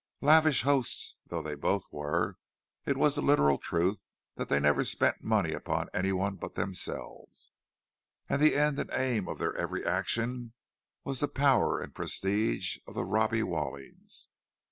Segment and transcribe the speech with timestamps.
[0.21, 2.39] Lavish hosts though they both were,
[2.87, 8.79] it was the literal truth that they never spent money upon anyone but themselves—the end
[8.79, 10.53] and aim of their every action
[11.03, 14.29] was the power and prestige of the Robbie Wallings.